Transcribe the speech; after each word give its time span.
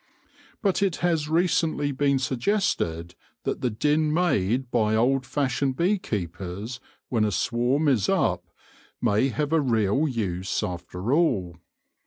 But 0.63 0.81
it 0.81 0.95
has 1.05 1.29
recently 1.29 1.91
been 1.91 2.17
suggested 2.17 3.13
that 3.43 3.61
the 3.61 3.69
din 3.69 4.11
made 4.11 4.71
by 4.71 4.95
old 4.95 5.27
fashioned 5.27 5.75
bee 5.77 5.99
keepers 5.99 6.79
when 7.09 7.23
a 7.23 7.31
swarm 7.31 7.87
is 7.87 8.09
up 8.09 8.43
may 8.99 9.29
have 9.29 9.53
a 9.53 9.61
real 9.61 10.07
use 10.07 10.63
after 10.63 11.13
all. 11.13 11.57